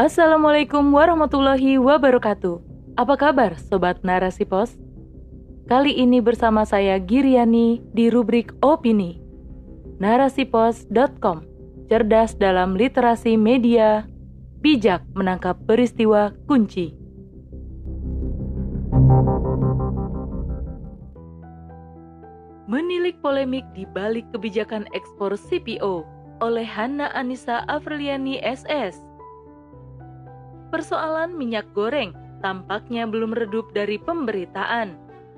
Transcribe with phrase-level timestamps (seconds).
[0.00, 2.56] Assalamualaikum warahmatullahi wabarakatuh.
[2.96, 4.72] Apa kabar Sobat Narasi Pos?
[5.68, 9.20] Kali ini bersama saya Giriani di rubrik Opini.
[10.00, 11.44] Narasipos.com
[11.92, 14.08] Cerdas dalam literasi media,
[14.64, 16.96] bijak menangkap peristiwa kunci.
[22.72, 26.08] Menilik polemik di balik kebijakan ekspor CPO
[26.40, 29.09] oleh Hanna Anissa Afriliani SS.
[30.70, 34.94] Persoalan minyak goreng tampaknya belum redup dari pemberitaan.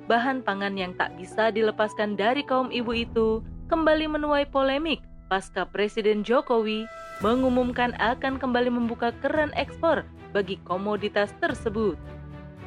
[0.06, 3.40] Bahan pangan yang tak bisa dilepaskan dari kaum ibu itu
[3.72, 5.00] kembali menuai polemik
[5.32, 6.84] pasca Presiden Jokowi
[7.24, 10.04] mengumumkan akan kembali membuka keran ekspor
[10.36, 11.96] bagi komoditas tersebut.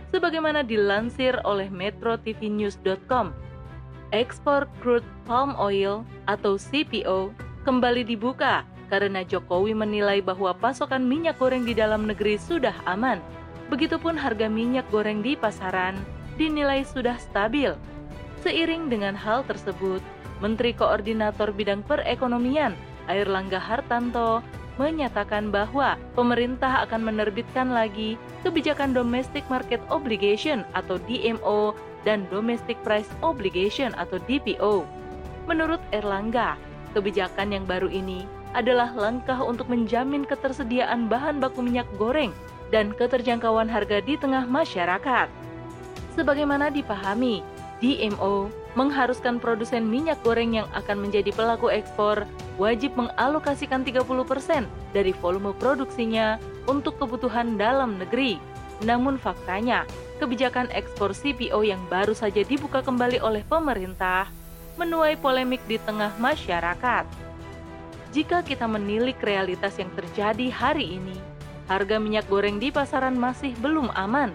[0.10, 3.38] Sebagaimana dilansir oleh metrotvnews.com,
[4.10, 7.30] ekspor crude palm oil atau CPO
[7.62, 13.22] kembali dibuka karena Jokowi menilai bahwa pasokan minyak goreng di dalam negeri sudah aman.
[13.70, 15.98] Begitupun harga minyak goreng di pasaran
[16.38, 17.74] dinilai sudah stabil.
[18.46, 20.04] Seiring dengan hal tersebut,
[20.38, 22.78] Menteri Koordinator Bidang Perekonomian
[23.10, 31.72] Air Langga Hartanto menyatakan bahwa pemerintah akan menerbitkan lagi kebijakan Domestic Market Obligation atau DMO
[32.04, 34.84] dan Domestic Price Obligation atau DPO.
[35.48, 36.60] Menurut Erlangga,
[36.92, 42.32] kebijakan yang baru ini adalah langkah untuk menjamin ketersediaan bahan baku minyak goreng
[42.72, 45.28] dan keterjangkauan harga di tengah masyarakat.
[46.16, 47.44] Sebagaimana dipahami,
[47.84, 48.48] DMO
[48.80, 52.24] mengharuskan produsen minyak goreng yang akan menjadi pelaku ekspor
[52.56, 58.40] wajib mengalokasikan 30% dari volume produksinya untuk kebutuhan dalam negeri.
[58.84, 59.84] Namun faktanya,
[60.20, 64.28] kebijakan ekspor CPO yang baru saja dibuka kembali oleh pemerintah
[64.76, 67.08] menuai polemik di tengah masyarakat.
[68.16, 71.20] Jika kita menilik realitas yang terjadi hari ini,
[71.68, 74.32] harga minyak goreng di pasaran masih belum aman,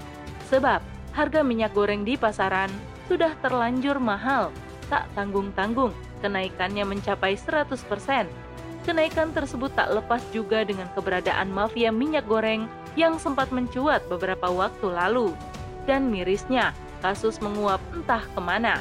[0.52, 0.84] sebab
[1.16, 2.68] harga minyak goreng di pasaran
[3.08, 4.52] sudah terlanjur mahal,
[4.92, 8.28] tak tanggung-tanggung, kenaikannya mencapai 100%.
[8.84, 12.68] Kenaikan tersebut tak lepas juga dengan keberadaan mafia minyak goreng
[13.00, 15.32] yang sempat mencuat beberapa waktu lalu.
[15.88, 18.76] Dan mirisnya, kasus menguap entah ke mana.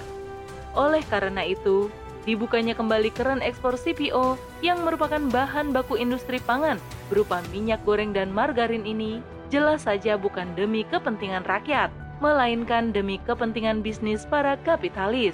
[0.75, 1.87] Oleh karena itu,
[2.29, 6.77] dibukanya kembali keran ekspor CPO yang merupakan bahan baku industri pangan
[7.09, 11.89] berupa minyak goreng dan margarin ini jelas saja bukan demi kepentingan rakyat,
[12.21, 15.33] melainkan demi kepentingan bisnis para kapitalis.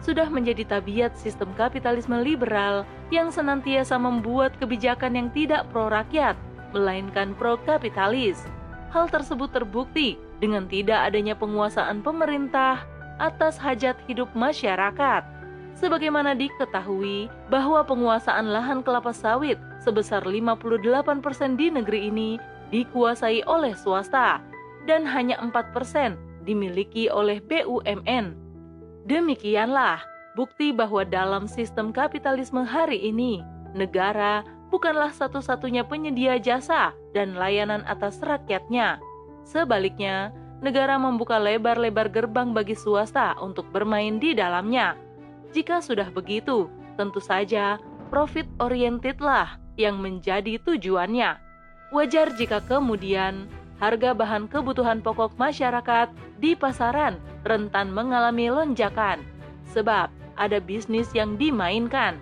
[0.00, 6.32] Sudah menjadi tabiat sistem kapitalisme liberal yang senantiasa membuat kebijakan yang tidak pro rakyat,
[6.72, 8.40] melainkan pro kapitalis.
[8.88, 12.88] Hal tersebut terbukti dengan tidak adanya penguasaan pemerintah
[13.20, 15.35] atas hajat hidup masyarakat.
[15.76, 22.40] Sebagaimana diketahui bahwa penguasaan lahan kelapa sawit sebesar 58% di negeri ini
[22.72, 24.40] dikuasai oleh swasta
[24.88, 26.16] dan hanya 4%
[26.48, 28.32] dimiliki oleh BUMN.
[29.04, 30.00] Demikianlah
[30.32, 33.44] bukti bahwa dalam sistem kapitalisme hari ini,
[33.76, 38.98] negara bukanlah satu-satunya penyedia jasa dan layanan atas rakyatnya.
[39.46, 45.05] Sebaliknya, negara membuka lebar-lebar gerbang bagi swasta untuk bermain di dalamnya.
[45.56, 46.68] Jika sudah begitu,
[47.00, 47.80] tentu saja
[48.12, 51.40] profit orientedlah yang menjadi tujuannya.
[51.96, 53.48] Wajar jika kemudian
[53.80, 57.16] harga bahan kebutuhan pokok masyarakat di pasaran
[57.48, 59.24] rentan mengalami lonjakan,
[59.72, 62.20] sebab ada bisnis yang dimainkan.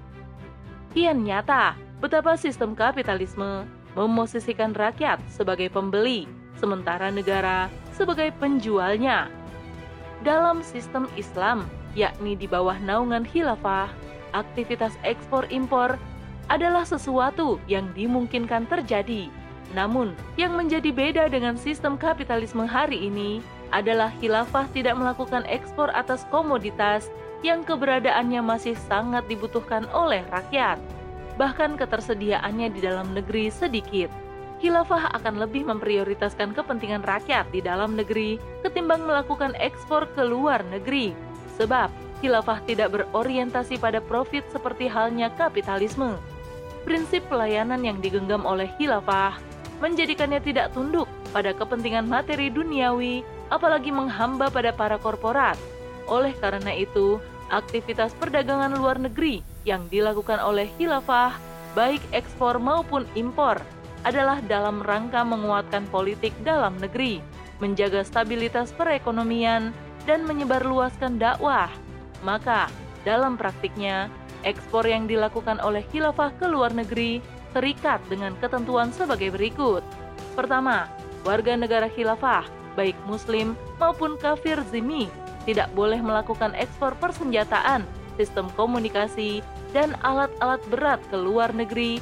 [0.94, 3.67] Kian nyata betapa sistem kapitalisme
[3.99, 7.67] memosisikan rakyat sebagai pembeli, sementara negara
[7.99, 9.27] sebagai penjualnya.
[10.25, 13.93] Dalam sistem Islam, yakni di bawah naungan khilafah,
[14.33, 16.01] aktivitas ekspor-impor
[16.49, 19.29] adalah sesuatu yang dimungkinkan terjadi
[19.75, 23.43] namun, yang menjadi beda dengan sistem kapitalisme hari ini
[23.75, 27.11] adalah khilafah tidak melakukan ekspor atas komoditas
[27.41, 30.79] yang keberadaannya masih sangat dibutuhkan oleh rakyat.
[31.41, 34.12] Bahkan ketersediaannya di dalam negeri sedikit.
[34.62, 41.12] Khilafah akan lebih memprioritaskan kepentingan rakyat di dalam negeri ketimbang melakukan ekspor ke luar negeri.
[41.59, 41.91] Sebab
[42.23, 46.17] khilafah tidak berorientasi pada profit seperti halnya kapitalisme.
[46.87, 49.37] Prinsip pelayanan yang digenggam oleh khilafah
[49.83, 51.05] menjadikannya tidak tunduk
[51.35, 55.59] pada kepentingan materi duniawi, apalagi menghamba pada para korporat.
[56.07, 57.19] Oleh karena itu,
[57.50, 61.37] aktivitas perdagangan luar negeri yang dilakukan oleh khilafah,
[61.77, 63.61] baik ekspor maupun impor,
[64.05, 67.25] adalah dalam rangka menguatkan politik dalam negeri,
[67.59, 69.73] menjaga stabilitas perekonomian,
[70.05, 71.73] dan menyebarluaskan dakwah.
[72.21, 72.69] Maka,
[73.09, 74.12] dalam praktiknya,
[74.45, 77.25] ekspor yang dilakukan oleh khilafah ke luar negeri
[77.56, 79.81] terikat dengan ketentuan sebagai berikut.
[80.37, 80.89] Pertama,
[81.25, 82.45] warga negara khilafah,
[82.77, 85.09] baik muslim maupun kafir zimi,
[85.49, 87.89] tidak boleh melakukan ekspor persenjataan,
[88.21, 89.41] sistem komunikasi,
[89.73, 91.99] dan alat-alat berat ke luar negeri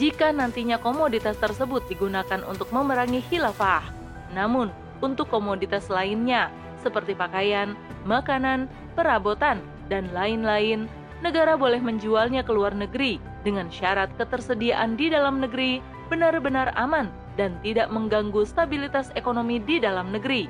[0.00, 3.84] jika nantinya komoditas tersebut digunakan untuk memerangi khilafah.
[4.32, 4.72] Namun,
[5.04, 6.48] untuk komoditas lainnya
[6.80, 7.76] seperti pakaian,
[8.08, 8.64] makanan,
[8.96, 9.60] perabotan,
[9.92, 10.88] dan lain-lain,
[11.20, 17.60] negara boleh menjualnya ke luar negeri dengan syarat ketersediaan di dalam negeri benar-benar aman dan
[17.60, 20.48] tidak mengganggu stabilitas ekonomi di dalam negeri.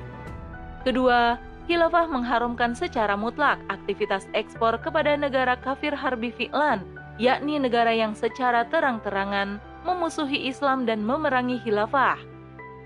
[0.87, 1.35] Kedua,
[1.69, 6.81] Khilafah mengharumkan secara mutlak aktivitas ekspor kepada negara kafir harbi fi'lan,
[7.19, 12.19] yakni negara yang secara terang-terangan memusuhi Islam dan memerangi khilafah.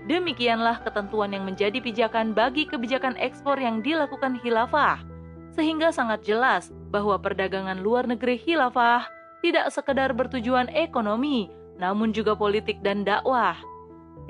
[0.06, 5.02] Demikianlah ketentuan yang menjadi pijakan bagi kebijakan ekspor yang dilakukan khilafah,
[5.50, 9.10] sehingga sangat jelas bahwa perdagangan luar negeri khilafah
[9.42, 13.58] tidak sekedar bertujuan ekonomi, namun juga politik dan dakwah.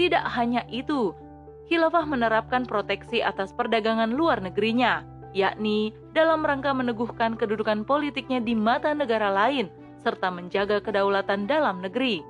[0.00, 1.12] Tidak hanya itu,
[1.68, 5.04] khilafah menerapkan proteksi atas perdagangan luar negerinya,
[5.36, 9.68] yakni dalam rangka meneguhkan kedudukan politiknya di mata negara lain
[10.06, 12.22] serta menjaga kedaulatan dalam negeri.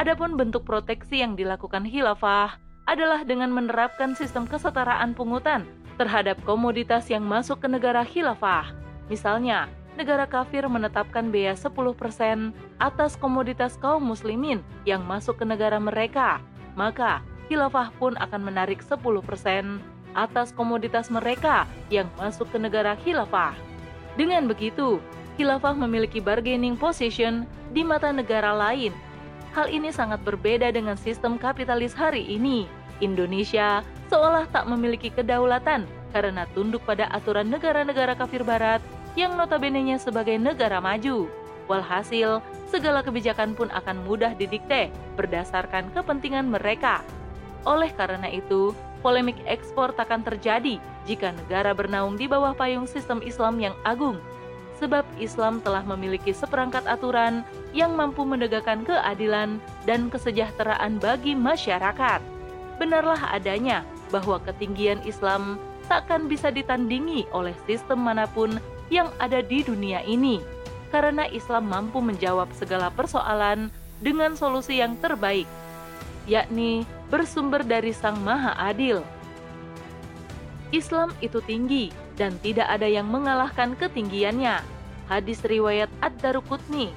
[0.00, 2.56] Adapun bentuk proteksi yang dilakukan khilafah
[2.88, 5.68] adalah dengan menerapkan sistem kesetaraan pungutan
[6.00, 8.72] terhadap komoditas yang masuk ke negara khilafah.
[9.12, 9.68] Misalnya,
[10.00, 16.40] negara kafir menetapkan bea 10% atas komoditas kaum muslimin yang masuk ke negara mereka.
[16.78, 17.20] Maka,
[17.52, 18.96] khilafah pun akan menarik 10%
[20.16, 23.52] atas komoditas mereka yang masuk ke negara khilafah.
[24.16, 25.02] Dengan begitu,
[25.38, 28.90] khilafah memiliki bargaining position di mata negara lain.
[29.54, 32.66] Hal ini sangat berbeda dengan sistem kapitalis hari ini.
[32.98, 38.82] Indonesia seolah tak memiliki kedaulatan karena tunduk pada aturan negara-negara kafir barat
[39.14, 41.30] yang notabene-nya sebagai negara maju.
[41.70, 47.06] Walhasil, segala kebijakan pun akan mudah didikte berdasarkan kepentingan mereka.
[47.62, 48.74] Oleh karena itu,
[49.04, 54.18] polemik ekspor takkan terjadi jika negara bernaung di bawah payung sistem Islam yang agung.
[54.78, 57.42] Sebab Islam telah memiliki seperangkat aturan
[57.74, 62.22] yang mampu menegakkan keadilan dan kesejahteraan bagi masyarakat.
[62.78, 63.82] Benarlah adanya
[64.14, 65.58] bahwa ketinggian Islam
[65.90, 70.38] takkan bisa ditandingi oleh sistem mana pun yang ada di dunia ini,
[70.94, 75.50] karena Islam mampu menjawab segala persoalan dengan solusi yang terbaik,
[76.30, 79.02] yakni bersumber dari Sang Maha Adil.
[80.68, 81.88] Islam itu tinggi
[82.20, 84.60] dan tidak ada yang mengalahkan ketinggiannya.
[85.08, 86.92] Hadis riwayat Ad-Daruqutni.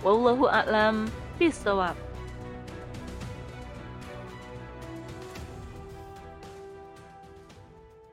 [0.00, 2.07] Wallahu a'lam bishawab.